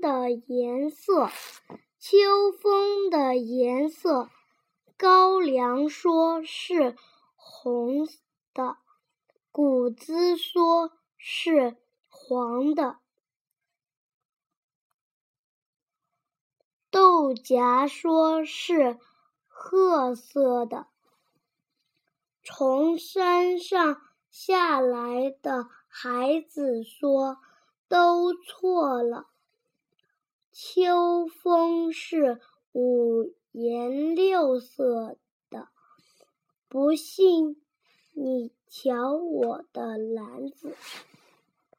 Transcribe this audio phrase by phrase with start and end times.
[0.00, 1.28] 的颜色，
[1.98, 4.30] 秋风的颜色。
[4.96, 6.96] 高粱说是
[7.36, 8.08] 红
[8.52, 8.76] 的，
[9.52, 11.76] 谷子说是
[12.08, 12.98] 黄的，
[16.90, 18.98] 豆荚说是
[19.46, 20.88] 褐色的。
[22.42, 27.38] 从山上下来的孩子说
[27.88, 29.28] ：“都错了，
[30.60, 32.40] 秋风是
[32.72, 35.16] 五颜六色
[35.50, 35.68] 的。
[36.68, 37.62] 不信，
[38.12, 40.74] 你瞧我的篮子。”